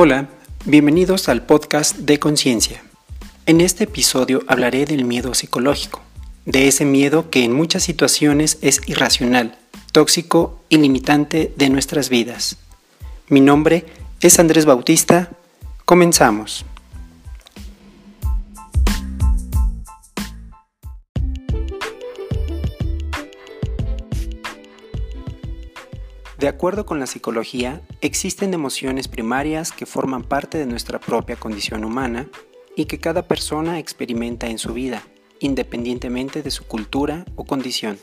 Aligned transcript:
Hola, 0.00 0.28
bienvenidos 0.64 1.28
al 1.28 1.42
podcast 1.42 1.96
de 1.96 2.20
Conciencia. 2.20 2.84
En 3.46 3.60
este 3.60 3.82
episodio 3.82 4.44
hablaré 4.46 4.84
del 4.84 5.04
miedo 5.04 5.34
psicológico, 5.34 6.02
de 6.46 6.68
ese 6.68 6.84
miedo 6.84 7.30
que 7.30 7.42
en 7.42 7.52
muchas 7.52 7.82
situaciones 7.82 8.58
es 8.62 8.80
irracional, 8.86 9.58
tóxico 9.90 10.62
y 10.68 10.76
limitante 10.76 11.52
de 11.56 11.68
nuestras 11.68 12.10
vidas. 12.10 12.58
Mi 13.28 13.40
nombre 13.40 13.86
es 14.20 14.38
Andrés 14.38 14.66
Bautista. 14.66 15.30
Comenzamos. 15.84 16.64
De 26.38 26.46
acuerdo 26.46 26.86
con 26.86 27.00
la 27.00 27.08
psicología, 27.08 27.82
existen 28.00 28.54
emociones 28.54 29.08
primarias 29.08 29.72
que 29.72 29.86
forman 29.86 30.22
parte 30.22 30.56
de 30.56 30.66
nuestra 30.66 31.00
propia 31.00 31.34
condición 31.34 31.84
humana 31.84 32.28
y 32.76 32.84
que 32.84 33.00
cada 33.00 33.26
persona 33.26 33.80
experimenta 33.80 34.46
en 34.46 34.58
su 34.58 34.72
vida, 34.72 35.02
independientemente 35.40 36.44
de 36.44 36.52
su 36.52 36.64
cultura 36.64 37.24
o 37.34 37.44
condición. 37.44 37.98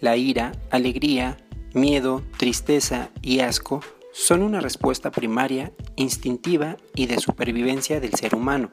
La 0.00 0.16
ira, 0.16 0.52
alegría, 0.70 1.36
miedo, 1.72 2.22
tristeza 2.36 3.10
y 3.20 3.40
asco 3.40 3.80
son 4.12 4.42
una 4.42 4.60
respuesta 4.60 5.10
primaria, 5.10 5.72
instintiva 5.96 6.76
y 6.94 7.06
de 7.06 7.18
supervivencia 7.18 7.98
del 7.98 8.14
ser 8.14 8.36
humano. 8.36 8.70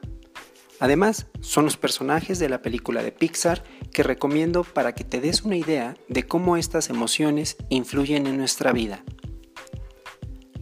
Además, 0.82 1.28
son 1.38 1.64
los 1.64 1.76
personajes 1.76 2.40
de 2.40 2.48
la 2.48 2.60
película 2.60 3.04
de 3.04 3.12
Pixar 3.12 3.62
que 3.92 4.02
recomiendo 4.02 4.64
para 4.64 4.96
que 4.96 5.04
te 5.04 5.20
des 5.20 5.42
una 5.42 5.56
idea 5.56 5.96
de 6.08 6.24
cómo 6.24 6.56
estas 6.56 6.90
emociones 6.90 7.56
influyen 7.68 8.26
en 8.26 8.36
nuestra 8.36 8.72
vida. 8.72 9.04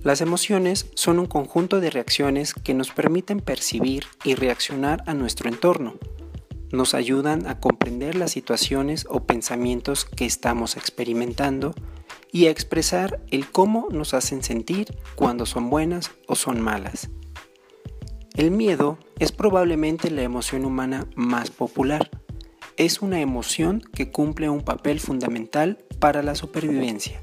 Las 0.03 0.21
emociones 0.21 0.91
son 0.93 1.21
un 1.21 1.25
conjunto 1.25 1.81
de 1.81 1.89
reacciones 1.89 2.53
que 2.53 2.75
nos 2.75 2.91
permiten 2.91 3.41
percibir 3.41 4.05
y 4.23 4.35
reaccionar 4.35 5.03
a 5.07 5.15
nuestro 5.15 5.49
entorno. 5.49 5.95
Nos 6.71 6.93
ayudan 6.93 7.47
a 7.47 7.59
comprender 7.59 8.15
las 8.15 8.33
situaciones 8.33 9.07
o 9.09 9.25
pensamientos 9.25 10.05
que 10.05 10.27
estamos 10.27 10.77
experimentando 10.77 11.75
y 12.31 12.45
a 12.45 12.51
expresar 12.51 13.23
el 13.31 13.51
cómo 13.51 13.89
nos 13.91 14.13
hacen 14.13 14.43
sentir 14.43 14.99
cuando 15.15 15.47
son 15.47 15.71
buenas 15.71 16.11
o 16.27 16.35
son 16.37 16.61
malas. 16.61 17.09
El 18.35 18.51
miedo 18.51 18.99
es 19.21 19.33
probablemente 19.33 20.11
la 20.11 20.23
emoción 20.23 20.65
humana 20.65 21.07
más 21.15 21.51
popular. 21.51 22.11
Es 22.77 23.03
una 23.03 23.21
emoción 23.21 23.83
que 23.95 24.11
cumple 24.11 24.49
un 24.49 24.63
papel 24.63 24.99
fundamental 24.99 25.79
para 25.99 26.23
la 26.23 26.35
supervivencia. 26.35 27.21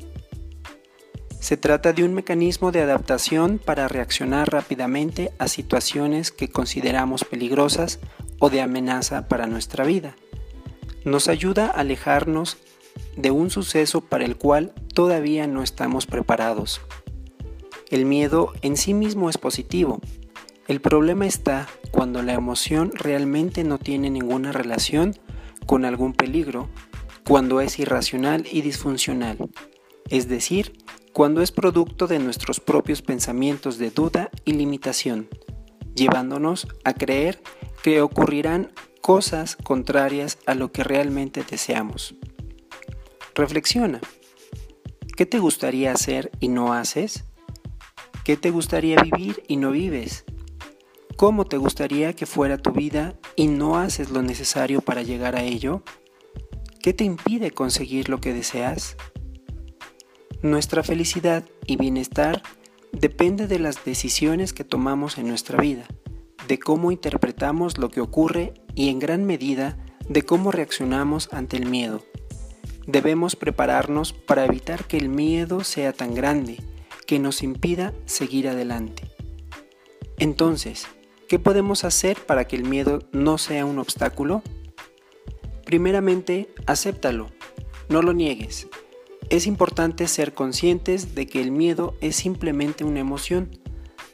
Se 1.39 1.57
trata 1.57 1.93
de 1.93 2.03
un 2.03 2.13
mecanismo 2.13 2.71
de 2.71 2.81
adaptación 2.81 3.59
para 3.63 3.87
reaccionar 3.87 4.51
rápidamente 4.51 5.31
a 5.39 5.47
situaciones 5.47 6.31
que 6.31 6.49
consideramos 6.49 7.23
peligrosas 7.23 7.99
o 8.39 8.51
de 8.51 8.61
amenaza 8.61 9.27
para 9.27 9.47
nuestra 9.47 9.83
vida. 9.83 10.15
Nos 11.03 11.27
ayuda 11.27 11.67
a 11.67 11.79
alejarnos 11.79 12.57
de 13.15 13.31
un 13.31 13.49
suceso 13.49 14.01
para 14.01 14.25
el 14.25 14.35
cual 14.37 14.73
todavía 14.93 15.47
no 15.47 15.63
estamos 15.63 16.05
preparados. 16.05 16.79
El 17.89 18.05
miedo 18.05 18.53
en 18.61 18.77
sí 18.77 18.93
mismo 18.93 19.29
es 19.29 19.37
positivo, 19.37 19.99
el 20.67 20.81
problema 20.81 21.25
está 21.25 21.67
cuando 21.91 22.21
la 22.21 22.33
emoción 22.33 22.91
realmente 22.93 23.63
no 23.63 23.77
tiene 23.77 24.09
ninguna 24.09 24.51
relación 24.51 25.15
con 25.65 25.85
algún 25.85 26.13
peligro, 26.13 26.69
cuando 27.27 27.61
es 27.61 27.79
irracional 27.79 28.45
y 28.51 28.61
disfuncional, 28.61 29.37
es 30.09 30.27
decir, 30.27 30.73
cuando 31.13 31.41
es 31.41 31.51
producto 31.51 32.07
de 32.07 32.19
nuestros 32.19 32.59
propios 32.59 33.01
pensamientos 33.01 33.77
de 33.77 33.91
duda 33.91 34.29
y 34.45 34.53
limitación, 34.53 35.27
llevándonos 35.95 36.67
a 36.83 36.93
creer 36.93 37.41
que 37.81 38.01
ocurrirán 38.01 38.71
cosas 39.01 39.55
contrarias 39.55 40.37
a 40.45 40.53
lo 40.53 40.71
que 40.71 40.83
realmente 40.83 41.43
deseamos. 41.49 42.15
Reflexiona. 43.35 43.99
¿Qué 45.15 45.25
te 45.25 45.39
gustaría 45.39 45.91
hacer 45.91 46.31
y 46.39 46.49
no 46.49 46.73
haces? 46.73 47.23
¿Qué 48.23 48.37
te 48.37 48.51
gustaría 48.51 49.01
vivir 49.01 49.43
y 49.47 49.55
no 49.55 49.71
vives? 49.71 50.25
Cómo 51.17 51.45
te 51.45 51.57
gustaría 51.57 52.13
que 52.13 52.27
fuera 52.27 52.59
tu 52.59 52.71
vida 52.71 53.15
y 53.35 53.47
no 53.47 53.77
haces 53.77 54.11
lo 54.11 54.21
necesario 54.21 54.81
para 54.81 55.01
llegar 55.01 55.35
a 55.35 55.41
ello? 55.41 55.81
¿Qué 56.81 56.93
te 56.93 57.03
impide 57.03 57.49
conseguir 57.51 58.07
lo 58.07 58.21
que 58.21 58.33
deseas? 58.33 58.95
Nuestra 60.43 60.83
felicidad 60.83 61.43
y 61.65 61.75
bienestar 61.75 62.43
depende 62.91 63.47
de 63.47 63.57
las 63.57 63.83
decisiones 63.83 64.53
que 64.53 64.63
tomamos 64.63 65.17
en 65.17 65.27
nuestra 65.27 65.59
vida, 65.59 65.87
de 66.47 66.59
cómo 66.59 66.91
interpretamos 66.91 67.79
lo 67.79 67.89
que 67.89 67.99
ocurre 67.99 68.53
y 68.75 68.89
en 68.89 68.99
gran 68.99 69.25
medida 69.25 69.75
de 70.07 70.21
cómo 70.21 70.51
reaccionamos 70.51 71.29
ante 71.33 71.57
el 71.57 71.65
miedo. 71.65 72.03
Debemos 72.85 73.35
prepararnos 73.35 74.13
para 74.13 74.45
evitar 74.45 74.85
que 74.85 74.97
el 74.97 75.09
miedo 75.09 75.63
sea 75.63 75.93
tan 75.93 76.13
grande 76.13 76.61
que 77.07 77.17
nos 77.17 77.41
impida 77.41 77.93
seguir 78.05 78.47
adelante. 78.47 79.03
Entonces, 80.19 80.87
¿Qué 81.27 81.39
podemos 81.39 81.83
hacer 81.83 82.25
para 82.25 82.45
que 82.47 82.55
el 82.55 82.63
miedo 82.63 82.99
no 83.11 83.37
sea 83.37 83.65
un 83.65 83.79
obstáculo? 83.79 84.43
Primeramente, 85.65 86.47
acéptalo, 86.67 87.31
no 87.89 88.01
lo 88.01 88.13
niegues. 88.13 88.69
Es 89.29 89.45
importante 89.45 90.07
ser 90.07 90.33
conscientes 90.33 91.15
de 91.15 91.27
que 91.27 91.41
el 91.41 91.51
miedo 91.51 91.95
es 91.99 92.15
simplemente 92.15 92.85
una 92.85 93.01
emoción. 93.01 93.59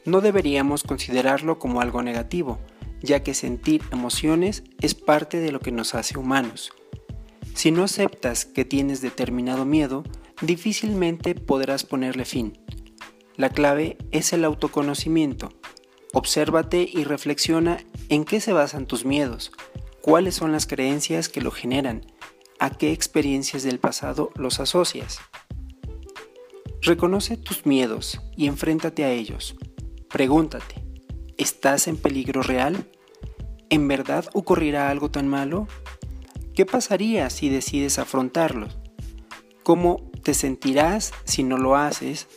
No 0.04 0.22
deberíamos 0.22 0.82
considerarlo 0.82 1.60
como 1.60 1.80
algo 1.80 2.02
negativo, 2.02 2.58
ya 3.00 3.22
que 3.22 3.34
sentir 3.34 3.82
emociones 3.92 4.64
es 4.80 4.96
parte 4.96 5.38
de 5.38 5.52
lo 5.52 5.60
que 5.60 5.70
nos 5.70 5.94
hace 5.94 6.18
humanos. 6.18 6.72
Si 7.54 7.70
no 7.70 7.84
aceptas 7.84 8.44
que 8.44 8.64
tienes 8.64 9.00
determinado 9.00 9.64
miedo, 9.64 10.02
difícilmente 10.42 11.36
podrás 11.36 11.84
ponerle 11.84 12.24
fin. 12.24 12.58
La 13.36 13.50
clave 13.50 13.98
es 14.10 14.32
el 14.32 14.44
autoconocimiento 14.44 15.50
Obsérvate 16.16 16.88
y 16.90 17.02
reflexiona 17.02 17.84
en 18.08 18.24
qué 18.24 18.40
se 18.40 18.52
basan 18.52 18.86
tus 18.86 19.04
miedos, 19.04 19.50
cuáles 20.00 20.36
son 20.36 20.52
las 20.52 20.64
creencias 20.64 21.28
que 21.28 21.40
lo 21.40 21.50
generan, 21.50 22.06
a 22.60 22.70
qué 22.70 22.92
experiencias 22.92 23.64
del 23.64 23.80
pasado 23.80 24.30
los 24.36 24.60
asocias. 24.60 25.18
Reconoce 26.82 27.36
tus 27.36 27.66
miedos 27.66 28.20
y 28.36 28.46
enfréntate 28.46 29.04
a 29.04 29.10
ellos. 29.10 29.56
Pregúntate, 30.08 30.84
¿estás 31.36 31.88
en 31.88 31.96
peligro 31.96 32.42
real? 32.42 32.88
¿En 33.68 33.88
verdad 33.88 34.24
ocurrirá 34.34 34.90
algo 34.90 35.10
tan 35.10 35.26
malo? 35.26 35.66
¿Qué 36.54 36.64
pasaría 36.64 37.28
si 37.28 37.48
decides 37.48 37.98
afrontarlos? 37.98 38.78
¿Cómo 39.64 40.12
te 40.22 40.32
sentirás 40.32 41.12
si 41.24 41.42
no 41.42 41.58
lo 41.58 41.74
haces? 41.74 42.28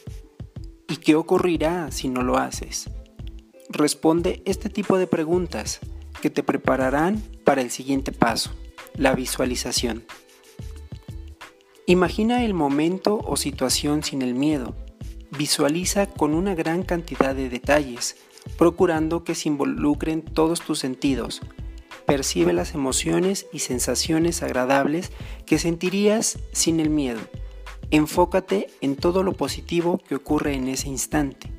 ¿Y 0.90 0.96
qué 0.96 1.14
ocurrirá 1.14 1.92
si 1.92 2.08
no 2.08 2.24
lo 2.24 2.40
haces? 2.40 2.90
Responde 3.70 4.42
este 4.46 4.70
tipo 4.70 4.98
de 4.98 5.08
preguntas 5.08 5.82
que 6.22 6.30
te 6.30 6.42
prepararán 6.42 7.22
para 7.44 7.62
el 7.62 7.70
siguiente 7.70 8.14
paso, 8.14 8.52
la 8.96 9.14
visualización. 9.14 10.06
Imagina 11.86 12.46
el 12.46 12.54
momento 12.54 13.20
o 13.26 13.36
situación 13.36 14.04
sin 14.04 14.22
el 14.22 14.36
miedo. 14.36 14.76
Visualiza 15.38 16.06
con 16.06 16.34
una 16.34 16.56
gran 16.56 16.84
cantidad 16.84 17.36
de 17.36 17.50
detalles, 17.50 18.16
procurando 18.58 19.26
que 19.26 19.36
se 19.36 19.50
involucren 19.50 20.22
todos 20.22 20.62
tus 20.62 20.80
sentidos. 20.80 21.42
Percibe 22.06 22.54
las 22.54 22.74
emociones 22.74 23.48
y 23.52 23.60
sensaciones 23.60 24.44
agradables 24.44 25.12
que 25.46 25.60
sentirías 25.60 26.40
sin 26.54 26.80
el 26.80 26.90
miedo. 26.90 27.20
Enfócate 27.92 28.68
en 28.80 28.96
todo 28.96 29.24
lo 29.24 29.34
positivo 29.34 29.98
que 30.08 30.16
ocurre 30.16 30.54
en 30.54 30.70
ese 30.70 30.88
instante. 30.88 31.52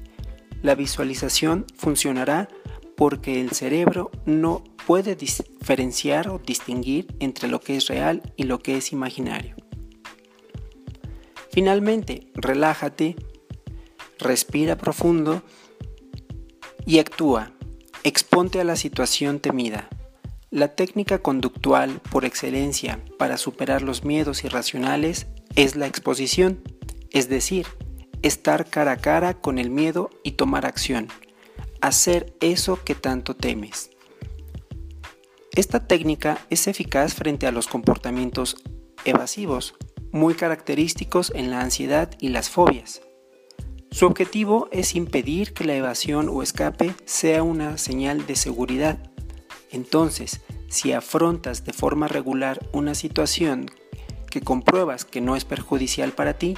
La 0.62 0.74
visualización 0.74 1.66
funcionará 1.76 2.48
porque 2.96 3.40
el 3.40 3.52
cerebro 3.52 4.10
no 4.26 4.64
puede 4.86 5.14
diferenciar 5.14 6.28
o 6.28 6.38
distinguir 6.38 7.14
entre 7.20 7.48
lo 7.48 7.60
que 7.60 7.76
es 7.76 7.86
real 7.86 8.22
y 8.36 8.44
lo 8.44 8.58
que 8.58 8.76
es 8.76 8.92
imaginario. 8.92 9.54
Finalmente, 11.52 12.28
relájate, 12.34 13.14
respira 14.18 14.76
profundo 14.76 15.42
y 16.86 16.98
actúa. 16.98 17.52
Exponte 18.02 18.60
a 18.60 18.64
la 18.64 18.76
situación 18.76 19.40
temida. 19.40 19.88
La 20.50 20.68
técnica 20.68 21.18
conductual 21.18 22.00
por 22.10 22.24
excelencia 22.24 23.00
para 23.18 23.36
superar 23.36 23.82
los 23.82 24.04
miedos 24.04 24.44
irracionales 24.44 25.26
es 25.56 25.76
la 25.76 25.86
exposición, 25.86 26.62
es 27.10 27.28
decir, 27.28 27.66
estar 28.22 28.68
cara 28.68 28.92
a 28.92 28.96
cara 28.96 29.34
con 29.34 29.58
el 29.58 29.70
miedo 29.70 30.10
y 30.22 30.32
tomar 30.32 30.66
acción, 30.66 31.08
hacer 31.80 32.34
eso 32.40 32.82
que 32.84 32.94
tanto 32.94 33.34
temes. 33.34 33.90
Esta 35.54 35.86
técnica 35.86 36.38
es 36.50 36.68
eficaz 36.68 37.14
frente 37.14 37.46
a 37.46 37.52
los 37.52 37.66
comportamientos 37.66 38.56
evasivos, 39.04 39.74
muy 40.12 40.34
característicos 40.34 41.32
en 41.34 41.50
la 41.50 41.60
ansiedad 41.60 42.10
y 42.20 42.28
las 42.28 42.48
fobias. 42.48 43.02
Su 43.90 44.06
objetivo 44.06 44.68
es 44.70 44.94
impedir 44.94 45.54
que 45.54 45.64
la 45.64 45.74
evasión 45.74 46.28
o 46.28 46.42
escape 46.42 46.94
sea 47.06 47.42
una 47.42 47.78
señal 47.78 48.26
de 48.26 48.36
seguridad. 48.36 48.98
Entonces, 49.70 50.40
si 50.68 50.92
afrontas 50.92 51.64
de 51.64 51.72
forma 51.72 52.06
regular 52.06 52.68
una 52.72 52.94
situación 52.94 53.70
que 54.30 54.42
compruebas 54.42 55.04
que 55.04 55.20
no 55.20 55.36
es 55.36 55.44
perjudicial 55.44 56.12
para 56.12 56.34
ti, 56.34 56.56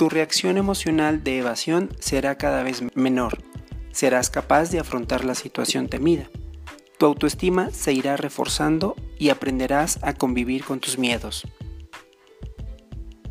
tu 0.00 0.08
reacción 0.08 0.56
emocional 0.56 1.22
de 1.24 1.40
evasión 1.40 1.90
será 1.98 2.38
cada 2.38 2.62
vez 2.62 2.82
menor. 2.94 3.42
Serás 3.92 4.30
capaz 4.30 4.70
de 4.70 4.78
afrontar 4.78 5.26
la 5.26 5.34
situación 5.34 5.88
temida. 5.88 6.30
Tu 6.96 7.04
autoestima 7.04 7.70
se 7.70 7.92
irá 7.92 8.16
reforzando 8.16 8.96
y 9.18 9.28
aprenderás 9.28 9.98
a 10.00 10.14
convivir 10.14 10.64
con 10.64 10.80
tus 10.80 10.96
miedos. 10.96 11.46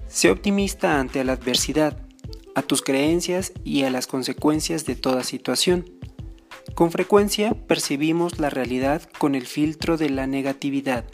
Sé 0.05 0.29
optimista 0.29 0.99
ante 0.99 1.23
la 1.23 1.33
adversidad 1.33 2.05
a 2.53 2.61
tus 2.61 2.83
creencias 2.83 3.51
y 3.63 3.81
a 3.81 3.89
las 3.89 4.05
consecuencias 4.05 4.85
de 4.85 4.95
toda 4.95 5.23
situación. 5.23 5.89
Con 6.75 6.91
frecuencia 6.91 7.55
percibimos 7.65 8.37
la 8.37 8.51
realidad 8.51 9.09
con 9.17 9.33
el 9.33 9.47
filtro 9.47 9.97
de 9.97 10.11
la 10.11 10.27
negatividad, 10.27 11.05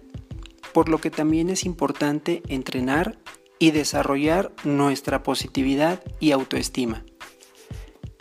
por 0.74 0.90
lo 0.90 1.00
que 1.00 1.12
también 1.12 1.50
es 1.50 1.64
importante 1.64 2.44
entrenar 2.50 3.20
y 3.60 3.72
desarrollar 3.72 4.52
nuestra 4.64 5.24
positividad 5.24 6.04
y 6.20 6.32
autoestima. 6.32 7.04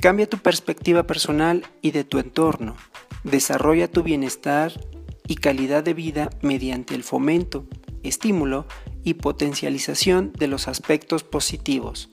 Cambia 0.00 0.28
tu 0.28 0.38
perspectiva 0.38 1.06
personal 1.06 1.64
y 1.81 1.92
de 1.92 2.04
tu 2.04 2.19
entorno. 2.19 2.76
Desarrolla 3.22 3.90
tu 3.90 4.02
bienestar 4.02 4.72
y 5.26 5.36
calidad 5.36 5.82
de 5.82 5.94
vida 5.94 6.31
mediante 6.42 6.94
el 6.94 7.04
fomento, 7.04 7.64
estímulo 8.02 8.66
y 9.02 9.14
potencialización 9.14 10.32
de 10.34 10.48
los 10.48 10.69
aspectos 10.69 11.25
positivos. 11.25 12.10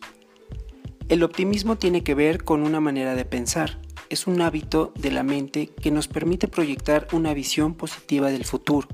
El 1.10 1.24
optimismo 1.24 1.78
tiene 1.78 2.04
que 2.04 2.16
ver 2.16 2.46
con 2.46 2.64
una 2.64 2.80
manera 2.80 3.16
de 3.16 3.26
pensar. 3.26 3.82
Es 4.10 4.28
un 4.28 4.42
hábito 4.42 4.94
de 4.98 5.12
la 5.12 5.24
mente 5.24 5.68
que 5.68 5.92
nos 5.92 6.08
permite 6.08 6.48
proyectar 6.48 7.08
una 7.12 7.34
visión 7.34 7.76
positiva 7.76 8.30
del 8.30 8.46
futuro. 8.46 8.88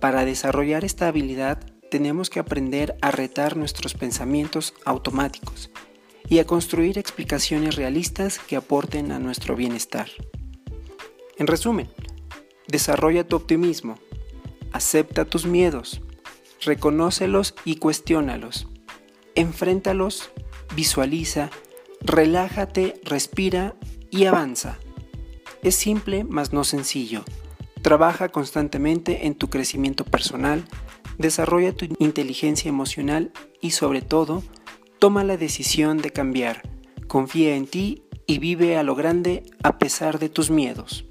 Para 0.00 0.24
desarrollar 0.24 0.84
esta 0.84 1.06
habilidad 1.06 1.60
tenemos 1.90 2.30
que 2.30 2.40
aprender 2.40 2.96
a 3.02 3.10
retar 3.10 3.56
nuestros 3.56 3.94
pensamientos 3.94 4.74
automáticos 4.84 5.70
y 6.28 6.38
a 6.38 6.46
construir 6.46 6.98
explicaciones 6.98 7.76
realistas 7.76 8.38
que 8.38 8.56
aporten 8.56 9.12
a 9.12 9.18
nuestro 9.18 9.56
bienestar. 9.56 10.08
En 11.38 11.46
resumen, 11.46 11.88
desarrolla 12.68 13.26
tu 13.26 13.36
optimismo, 13.36 13.98
acepta 14.72 15.24
tus 15.24 15.46
miedos, 15.46 16.00
reconócelos 16.60 17.54
y 17.64 17.76
cuestiónalos, 17.76 18.68
enfréntalos 19.34 20.30
visualiza, 20.74 21.50
relájate, 22.00 23.00
respira 23.04 23.74
y 24.10 24.24
avanza. 24.24 24.78
Es 25.62 25.74
simple, 25.74 26.24
mas 26.24 26.52
no 26.52 26.64
sencillo. 26.64 27.24
Trabaja 27.82 28.28
constantemente 28.28 29.26
en 29.26 29.34
tu 29.34 29.48
crecimiento 29.48 30.04
personal, 30.04 30.64
desarrolla 31.18 31.72
tu 31.72 31.86
inteligencia 31.98 32.68
emocional 32.68 33.32
y 33.60 33.72
sobre 33.72 34.02
todo, 34.02 34.42
toma 34.98 35.24
la 35.24 35.36
decisión 35.36 35.98
de 35.98 36.12
cambiar. 36.12 36.62
Confía 37.06 37.56
en 37.56 37.66
ti 37.66 38.02
y 38.26 38.38
vive 38.38 38.76
a 38.76 38.82
lo 38.82 38.94
grande 38.94 39.42
a 39.62 39.78
pesar 39.78 40.18
de 40.18 40.28
tus 40.28 40.50
miedos. 40.50 41.06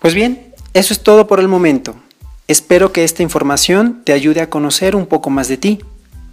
Pues 0.00 0.14
bien, 0.14 0.54
eso 0.72 0.94
es 0.94 1.02
todo 1.02 1.26
por 1.26 1.40
el 1.40 1.48
momento. 1.48 1.94
Espero 2.48 2.90
que 2.90 3.04
esta 3.04 3.22
información 3.22 4.02
te 4.02 4.12
ayude 4.12 4.40
a 4.40 4.48
conocer 4.48 4.96
un 4.96 5.06
poco 5.06 5.28
más 5.28 5.46
de 5.46 5.58
ti. 5.58 5.80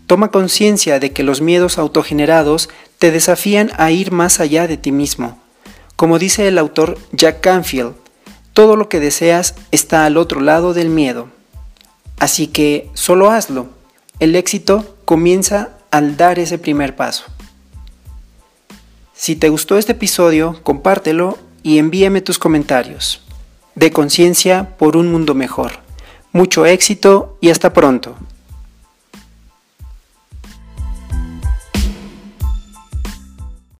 Toma 0.07 0.31
conciencia 0.31 0.99
de 0.99 1.11
que 1.11 1.23
los 1.23 1.41
miedos 1.41 1.77
autogenerados 1.77 2.69
te 2.97 3.11
desafían 3.11 3.71
a 3.77 3.91
ir 3.91 4.11
más 4.11 4.39
allá 4.39 4.67
de 4.67 4.77
ti 4.77 4.91
mismo. 4.91 5.37
Como 5.95 6.17
dice 6.17 6.47
el 6.47 6.57
autor 6.57 6.97
Jack 7.11 7.41
Canfield, 7.41 7.93
todo 8.53 8.75
lo 8.75 8.89
que 8.89 8.99
deseas 8.99 9.55
está 9.71 10.05
al 10.05 10.17
otro 10.17 10.41
lado 10.41 10.73
del 10.73 10.89
miedo. 10.89 11.27
Así 12.17 12.47
que 12.47 12.89
solo 12.93 13.29
hazlo. 13.29 13.67
El 14.19 14.35
éxito 14.35 14.95
comienza 15.05 15.69
al 15.91 16.17
dar 16.17 16.39
ese 16.39 16.57
primer 16.57 16.95
paso. 16.95 17.25
Si 19.13 19.35
te 19.35 19.49
gustó 19.49 19.77
este 19.77 19.91
episodio, 19.91 20.59
compártelo 20.63 21.37
y 21.63 21.77
envíame 21.77 22.21
tus 22.21 22.39
comentarios 22.39 23.21
de 23.77 23.91
conciencia 23.91 24.75
por 24.79 24.97
un 24.97 25.11
mundo 25.11 25.35
mejor. 25.35 25.73
Mucho 26.31 26.65
éxito 26.65 27.37
y 27.41 27.51
hasta 27.51 27.73
pronto. 27.73 28.15